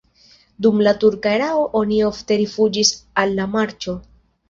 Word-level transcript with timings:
Dum 0.65 0.81
la 0.87 0.93
turka 1.03 1.35
erao 1.41 1.61
oni 1.83 2.01
ofte 2.09 2.41
rifuĝis 2.43 2.97
al 3.25 3.39
la 3.41 3.51
marĉo. 3.57 4.01